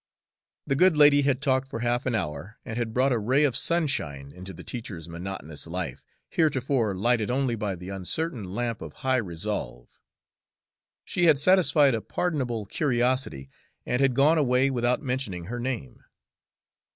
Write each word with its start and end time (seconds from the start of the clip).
The 0.65 0.73
good 0.75 0.97
lady 0.97 1.21
had 1.21 1.43
talked 1.43 1.67
for 1.67 1.81
half 1.81 2.07
an 2.07 2.15
hour, 2.15 2.57
and 2.65 2.75
had 2.75 2.91
brought 2.91 3.11
a 3.13 3.19
ray 3.19 3.43
of 3.43 3.55
sunshine 3.55 4.31
into 4.31 4.51
the 4.51 4.63
teacher's 4.63 5.07
monotonous 5.07 5.67
life, 5.67 6.03
heretofore 6.29 6.95
lighted 6.95 7.29
only 7.29 7.53
by 7.53 7.75
the 7.75 7.89
uncertain 7.89 8.43
lamp 8.43 8.81
of 8.81 8.93
high 9.05 9.17
resolve. 9.17 9.99
She 11.05 11.25
had 11.25 11.37
satisfied 11.39 11.93
a 11.93 12.01
pardonable 12.01 12.65
curiosity, 12.65 13.51
and 13.85 14.01
had 14.01 14.15
gone 14.15 14.39
away 14.39 14.71
without 14.71 15.03
mentioning 15.03 15.43
her 15.45 15.59
name. 15.59 16.03